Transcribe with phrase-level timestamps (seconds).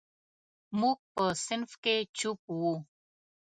[0.79, 2.75] موږ په صنف کې چپ وو.